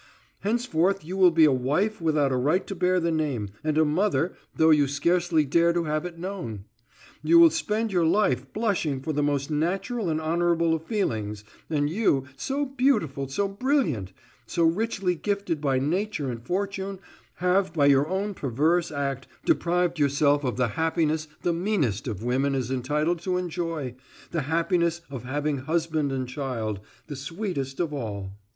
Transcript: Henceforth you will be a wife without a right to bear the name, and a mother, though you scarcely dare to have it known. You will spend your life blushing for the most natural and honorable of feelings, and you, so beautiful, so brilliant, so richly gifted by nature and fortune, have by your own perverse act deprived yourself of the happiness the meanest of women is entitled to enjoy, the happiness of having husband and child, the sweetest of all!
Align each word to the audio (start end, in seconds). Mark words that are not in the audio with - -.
Henceforth 0.39 1.05
you 1.05 1.15
will 1.15 1.29
be 1.29 1.45
a 1.45 1.51
wife 1.51 2.01
without 2.01 2.31
a 2.31 2.35
right 2.35 2.65
to 2.65 2.73
bear 2.73 2.99
the 2.99 3.11
name, 3.11 3.49
and 3.63 3.77
a 3.77 3.85
mother, 3.85 4.33
though 4.55 4.71
you 4.71 4.87
scarcely 4.87 5.45
dare 5.45 5.73
to 5.73 5.83
have 5.83 6.07
it 6.07 6.17
known. 6.17 6.65
You 7.21 7.37
will 7.37 7.51
spend 7.51 7.91
your 7.91 8.03
life 8.07 8.51
blushing 8.51 8.99
for 9.01 9.13
the 9.13 9.21
most 9.21 9.51
natural 9.51 10.09
and 10.09 10.19
honorable 10.19 10.73
of 10.73 10.81
feelings, 10.85 11.43
and 11.69 11.87
you, 11.87 12.25
so 12.35 12.65
beautiful, 12.65 13.27
so 13.27 13.47
brilliant, 13.47 14.11
so 14.47 14.63
richly 14.63 15.13
gifted 15.13 15.61
by 15.61 15.77
nature 15.77 16.31
and 16.31 16.41
fortune, 16.43 16.97
have 17.35 17.71
by 17.71 17.85
your 17.85 18.07
own 18.07 18.33
perverse 18.33 18.91
act 18.91 19.27
deprived 19.45 19.99
yourself 19.99 20.43
of 20.43 20.57
the 20.57 20.69
happiness 20.69 21.27
the 21.43 21.53
meanest 21.53 22.07
of 22.07 22.23
women 22.23 22.55
is 22.55 22.71
entitled 22.71 23.19
to 23.19 23.37
enjoy, 23.37 23.93
the 24.31 24.41
happiness 24.49 25.01
of 25.11 25.25
having 25.25 25.59
husband 25.59 26.11
and 26.11 26.27
child, 26.27 26.79
the 27.05 27.15
sweetest 27.15 27.79
of 27.79 27.93
all! 27.93 28.31